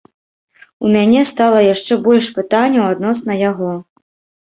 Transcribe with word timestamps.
У 0.85 0.93
мяне 0.95 1.21
стала 1.31 1.59
яшчэ 1.73 2.01
больш 2.09 2.33
пытанняў 2.41 2.89
адносна 2.93 3.41
яго. 3.49 3.73